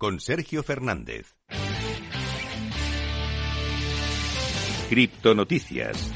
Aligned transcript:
con 0.00 0.18
Sergio 0.18 0.62
Fernández. 0.62 1.36
Criptonoticias. 4.88 6.10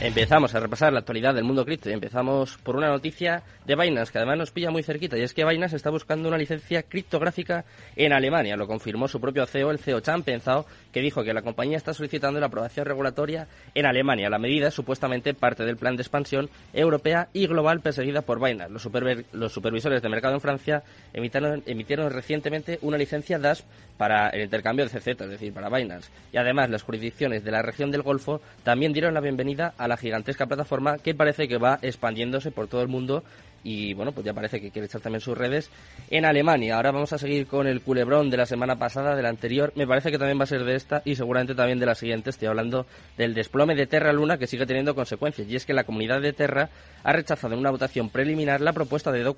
Empezamos 0.00 0.52
a 0.54 0.60
repasar 0.60 0.92
la 0.92 0.98
actualidad 0.98 1.34
del 1.34 1.44
mundo 1.44 1.64
cripto 1.64 1.88
y 1.88 1.92
empezamos 1.92 2.58
por 2.58 2.74
una 2.74 2.88
noticia 2.88 3.44
de 3.64 3.76
Binance 3.76 4.10
que 4.10 4.18
además 4.18 4.36
nos 4.36 4.50
pilla 4.50 4.72
muy 4.72 4.82
cerquita 4.82 5.16
y 5.16 5.22
es 5.22 5.32
que 5.32 5.44
Binance 5.44 5.76
está 5.76 5.88
buscando 5.88 6.28
una 6.28 6.36
licencia 6.36 6.82
criptográfica 6.82 7.64
en 7.94 8.12
Alemania. 8.12 8.56
Lo 8.56 8.66
confirmó 8.66 9.06
su 9.06 9.20
propio 9.20 9.46
CEO, 9.46 9.70
el 9.70 9.78
CEO 9.78 10.00
Chan 10.00 10.24
Penzao, 10.24 10.66
que 10.92 11.00
dijo 11.00 11.22
que 11.22 11.32
la 11.32 11.42
compañía 11.42 11.76
está 11.76 11.94
solicitando 11.94 12.40
la 12.40 12.46
aprobación 12.46 12.86
regulatoria 12.86 13.46
en 13.74 13.86
Alemania. 13.86 14.28
La 14.28 14.38
medida 14.38 14.68
es 14.68 14.74
supuestamente 14.74 15.32
parte 15.32 15.64
del 15.64 15.76
plan 15.76 15.96
de 15.96 16.02
expansión 16.02 16.50
europea 16.72 17.28
y 17.32 17.46
global 17.46 17.80
perseguida 17.80 18.22
por 18.22 18.44
Binance. 18.44 18.72
Los, 18.72 18.88
los 19.32 19.52
supervisores 19.52 20.02
de 20.02 20.08
mercado 20.08 20.34
en 20.34 20.40
Francia 20.40 20.82
emitieron, 21.12 21.62
emitieron 21.66 22.10
recientemente 22.10 22.80
una 22.82 22.98
licencia 22.98 23.38
DASP 23.38 23.64
para 23.96 24.28
el 24.30 24.42
intercambio 24.42 24.86
de 24.86 24.90
CZ, 24.90 25.06
es 25.06 25.30
decir, 25.30 25.54
para 25.54 25.68
Binance. 25.68 26.10
Y 26.32 26.36
además 26.36 26.68
las 26.68 26.82
jurisdicciones 26.82 27.44
de 27.44 27.52
la 27.52 27.62
región 27.62 27.92
del 27.92 28.02
Golfo 28.02 28.40
también 28.64 28.92
dieron 28.92 29.14
la 29.14 29.20
bienvenida 29.20 29.72
a 29.78 29.83
la 29.88 29.96
gigantesca 29.96 30.46
plataforma 30.46 30.98
que 30.98 31.14
parece 31.14 31.48
que 31.48 31.58
va 31.58 31.78
expandiéndose 31.82 32.50
por 32.50 32.68
todo 32.68 32.82
el 32.82 32.88
mundo 32.88 33.24
y 33.64 33.94
bueno, 33.94 34.12
pues 34.12 34.24
ya 34.24 34.34
parece 34.34 34.60
que 34.60 34.70
quiere 34.70 34.86
echar 34.86 35.00
también 35.00 35.22
sus 35.22 35.36
redes 35.36 35.70
en 36.10 36.26
Alemania. 36.26 36.76
Ahora 36.76 36.92
vamos 36.92 37.12
a 37.14 37.18
seguir 37.18 37.46
con 37.46 37.66
el 37.66 37.80
culebrón 37.80 38.30
de 38.30 38.36
la 38.36 38.46
semana 38.46 38.76
pasada, 38.76 39.16
de 39.16 39.22
la 39.22 39.30
anterior. 39.30 39.72
Me 39.74 39.86
parece 39.86 40.10
que 40.10 40.18
también 40.18 40.38
va 40.38 40.44
a 40.44 40.46
ser 40.46 40.64
de 40.64 40.76
esta 40.76 41.02
y 41.04 41.16
seguramente 41.16 41.54
también 41.54 41.80
de 41.80 41.86
la 41.86 41.94
siguiente. 41.94 42.30
Estoy 42.30 42.48
hablando 42.48 42.86
del 43.16 43.34
desplome 43.34 43.74
de 43.74 43.86
Terra 43.86 44.12
Luna 44.12 44.36
que 44.38 44.46
sigue 44.46 44.66
teniendo 44.66 44.94
consecuencias. 44.94 45.48
Y 45.48 45.56
es 45.56 45.64
que 45.64 45.72
la 45.72 45.84
comunidad 45.84 46.20
de 46.20 46.34
Terra 46.34 46.68
ha 47.02 47.12
rechazado 47.12 47.54
en 47.54 47.60
una 47.60 47.70
votación 47.70 48.10
preliminar 48.10 48.60
la 48.60 48.72
propuesta 48.72 49.10
de 49.10 49.22
Do 49.22 49.34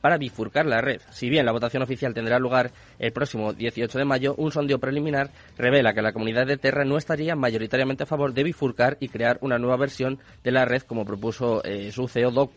para 0.00 0.18
bifurcar 0.18 0.66
la 0.66 0.80
red. 0.80 1.00
Si 1.10 1.28
bien 1.30 1.46
la 1.46 1.52
votación 1.52 1.82
oficial 1.82 2.12
tendrá 2.12 2.38
lugar 2.38 2.72
el 2.98 3.12
próximo 3.12 3.52
18 3.52 3.98
de 3.98 4.04
mayo, 4.04 4.34
un 4.36 4.52
sondeo 4.52 4.78
preliminar 4.78 5.30
revela 5.56 5.94
que 5.94 6.02
la 6.02 6.12
comunidad 6.12 6.46
de 6.46 6.56
Terra 6.56 6.84
no 6.84 6.98
estaría 6.98 7.36
mayoritariamente 7.36 8.02
a 8.02 8.06
favor 8.06 8.34
de 8.34 8.42
bifurcar 8.42 8.96
y 9.00 9.08
crear 9.08 9.38
una 9.40 9.58
nueva 9.58 9.76
versión 9.76 10.18
de 10.42 10.50
la 10.52 10.64
red 10.64 10.82
como 10.82 11.04
propuso 11.04 11.64
eh, 11.64 11.90
su 11.92 12.08
CEO 12.08 12.30
Do 12.30 12.50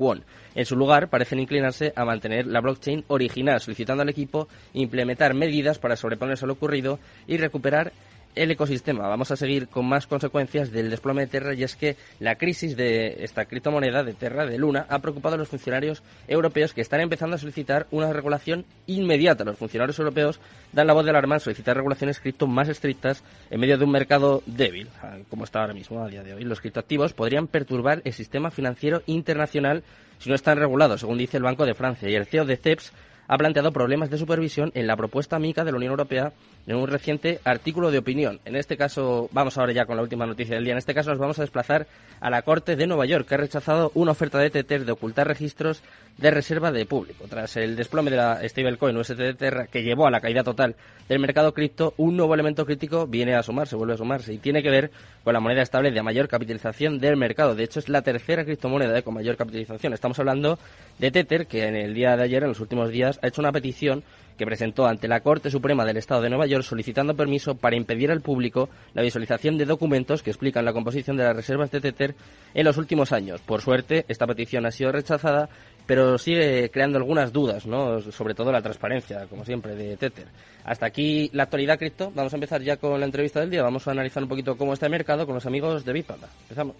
En 0.55 0.65
su 0.65 0.75
lugar, 0.75 1.06
parecen 1.07 1.39
inclinarse 1.39 1.93
a 1.95 2.05
mantener 2.05 2.47
la 2.47 2.61
blockchain 2.61 3.03
original, 3.07 3.59
solicitando 3.59 4.03
al 4.03 4.09
equipo 4.09 4.47
implementar 4.73 5.33
medidas 5.33 5.79
para 5.79 5.95
sobreponerse 5.95 6.45
a 6.45 6.47
lo 6.47 6.53
ocurrido 6.53 6.99
y 7.27 7.37
recuperar 7.37 7.91
el 8.37 8.51
ecosistema. 8.51 9.07
Vamos 9.07 9.31
a 9.31 9.35
seguir 9.35 9.67
con 9.67 9.87
más 9.87 10.07
consecuencias 10.07 10.71
del 10.71 10.89
desplome 10.89 11.21
de 11.21 11.27
Terra 11.27 11.53
y 11.53 11.63
es 11.63 11.75
que 11.75 11.95
la 12.19 12.35
crisis 12.35 12.77
de 12.77 13.23
esta 13.23 13.45
criptomoneda 13.45 14.03
de 14.03 14.13
Terra, 14.13 14.45
de 14.45 14.57
Luna, 14.57 14.85
ha 14.89 14.99
preocupado 14.99 15.35
a 15.35 15.37
los 15.37 15.49
funcionarios 15.49 16.03
europeos 16.27 16.73
que 16.73 16.81
están 16.81 17.01
empezando 17.01 17.35
a 17.35 17.39
solicitar 17.39 17.87
una 17.91 18.13
regulación 18.13 18.65
inmediata. 18.85 19.43
Los 19.43 19.57
funcionarios 19.57 19.99
europeos 19.99 20.39
dan 20.71 20.87
la 20.87 20.93
voz 20.93 21.03
de 21.03 21.11
alarma 21.11 21.35
al 21.35 21.41
solicitar 21.41 21.75
regulaciones 21.75 22.19
cripto 22.19 22.47
más 22.47 22.69
estrictas 22.69 23.23
en 23.49 23.59
medio 23.59 23.77
de 23.77 23.83
un 23.83 23.91
mercado 23.91 24.43
débil, 24.45 24.89
como 25.29 25.43
está 25.43 25.61
ahora 25.61 25.73
mismo 25.73 26.03
a 26.03 26.07
día 26.07 26.23
de 26.23 26.33
hoy. 26.33 26.43
Los 26.43 26.61
criptoactivos 26.61 27.13
podrían 27.13 27.47
perturbar 27.47 28.01
el 28.05 28.13
sistema 28.13 28.51
financiero 28.51 29.01
internacional 29.05 29.83
si 30.19 30.29
no 30.29 30.35
están 30.35 30.57
regulados, 30.57 31.01
según 31.01 31.17
dice 31.17 31.37
el 31.37 31.43
Banco 31.43 31.65
de 31.65 31.73
Francia. 31.73 32.09
Y 32.09 32.15
el 32.15 32.25
CEO 32.25 32.45
de 32.45 32.57
CEPS 32.57 32.91
ha 33.27 33.37
planteado 33.37 33.71
problemas 33.71 34.09
de 34.09 34.17
supervisión 34.17 34.71
en 34.73 34.87
la 34.87 34.95
propuesta 34.95 35.39
MICA 35.39 35.63
de 35.63 35.71
la 35.71 35.77
Unión 35.77 35.91
Europea 35.91 36.33
en 36.65 36.75
un 36.75 36.87
reciente 36.87 37.39
artículo 37.43 37.91
de 37.91 37.99
opinión. 37.99 38.39
En 38.45 38.55
este 38.55 38.77
caso, 38.77 39.29
vamos 39.31 39.57
ahora 39.57 39.71
ya 39.71 39.85
con 39.85 39.95
la 39.95 40.01
última 40.03 40.25
noticia 40.25 40.55
del 40.55 40.65
día. 40.65 40.73
En 40.73 40.77
este 40.77 40.93
caso 40.93 41.09
nos 41.09 41.19
vamos 41.19 41.39
a 41.39 41.43
desplazar 41.43 41.87
a 42.19 42.29
la 42.29 42.41
Corte 42.41 42.75
de 42.75 42.87
Nueva 42.87 43.05
York, 43.05 43.27
que 43.27 43.35
ha 43.35 43.37
rechazado 43.37 43.91
una 43.95 44.11
oferta 44.11 44.37
de 44.39 44.49
Tether 44.49 44.85
de 44.85 44.91
ocultar 44.91 45.27
registros 45.27 45.81
de 46.17 46.31
reserva 46.31 46.71
de 46.71 46.85
público. 46.85 47.25
Tras 47.29 47.57
el 47.57 47.75
desplome 47.75 48.11
de 48.11 48.17
la 48.17 48.47
stablecoin 48.47 48.97
USDT 48.97 49.69
que 49.71 49.83
llevó 49.83 50.07
a 50.07 50.11
la 50.11 50.19
caída 50.19 50.43
total 50.43 50.75
del 51.07 51.19
mercado 51.19 51.53
cripto, 51.53 51.93
un 51.97 52.17
nuevo 52.17 52.33
elemento 52.33 52.65
crítico 52.65 53.07
viene 53.07 53.35
a 53.35 53.43
sumarse, 53.43 53.75
vuelve 53.75 53.93
a 53.93 53.97
sumarse, 53.97 54.33
y 54.33 54.39
tiene 54.39 54.61
que 54.61 54.69
ver 54.69 54.91
con 55.23 55.33
la 55.33 55.39
moneda 55.39 55.61
estable 55.61 55.91
de 55.91 56.01
mayor 56.01 56.27
capitalización 56.27 56.99
del 56.99 57.15
mercado. 57.15 57.55
De 57.55 57.63
hecho, 57.63 57.79
es 57.79 57.87
la 57.87 58.01
tercera 58.01 58.43
criptomoneda 58.43 59.01
con 59.03 59.13
mayor 59.13 59.37
capitalización. 59.37 59.93
Estamos 59.93 60.19
hablando 60.19 60.59
de 60.99 61.11
Tether, 61.11 61.47
que 61.47 61.65
en 61.65 61.75
el 61.75 61.93
día 61.93 62.17
de 62.17 62.23
ayer, 62.23 62.43
en 62.43 62.49
los 62.49 62.59
últimos 62.59 62.89
días, 62.89 63.16
ha 63.21 63.27
hecho 63.27 63.41
una 63.41 63.51
petición 63.51 64.03
que 64.37 64.45
presentó 64.45 64.85
ante 64.85 65.07
la 65.07 65.21
Corte 65.21 65.49
Suprema 65.49 65.83
del 65.83 65.97
Estado 65.97 66.21
de 66.21 66.29
Nueva 66.29 66.45
York 66.45 66.63
solicitando 66.63 67.15
permiso 67.15 67.55
para 67.55 67.75
impedir 67.75 68.11
al 68.11 68.21
público 68.21 68.69
la 68.93 69.01
visualización 69.01 69.57
de 69.57 69.65
documentos 69.65 70.21
que 70.21 70.29
explican 70.29 70.63
la 70.63 70.73
composición 70.73 71.17
de 71.17 71.23
las 71.23 71.35
reservas 71.35 71.71
de 71.71 71.81
Tether 71.81 72.15
en 72.53 72.65
los 72.65 72.77
últimos 72.77 73.11
años. 73.11 73.41
Por 73.41 73.61
suerte, 73.61 74.05
esta 74.07 74.27
petición 74.27 74.65
ha 74.65 74.71
sido 74.71 74.91
rechazada, 74.91 75.49
pero 75.85 76.17
sigue 76.17 76.69
creando 76.69 76.97
algunas 76.97 77.33
dudas, 77.33 77.65
¿no? 77.65 77.99
sobre 78.01 78.35
todo 78.35 78.51
la 78.51 78.61
transparencia, 78.61 79.25
como 79.27 79.43
siempre, 79.43 79.75
de 79.75 79.97
Tether. 79.97 80.27
Hasta 80.63 80.85
aquí 80.85 81.29
la 81.33 81.43
actualidad 81.43 81.79
cripto. 81.79 82.11
Vamos 82.13 82.33
a 82.33 82.35
empezar 82.37 82.61
ya 82.61 82.77
con 82.77 82.99
la 82.99 83.05
entrevista 83.05 83.39
del 83.39 83.49
día. 83.49 83.63
Vamos 83.63 83.87
a 83.87 83.91
analizar 83.91 84.21
un 84.21 84.29
poquito 84.29 84.55
cómo 84.55 84.73
está 84.73 84.85
el 84.85 84.91
mercado 84.91 85.25
con 85.25 85.35
los 85.35 85.45
amigos 85.45 85.83
de 85.83 85.93
Bitpanda. 85.93 86.29
Empezamos. 86.43 86.75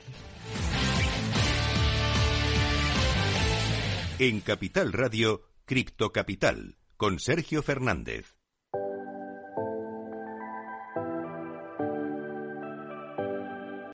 En 4.20 4.42
Capital 4.42 4.94
Radio, 4.94 5.42
Cripto 5.70 6.14
Capital 6.14 6.78
con 6.96 7.20
Sergio 7.20 7.62
Fernández. 7.62 8.37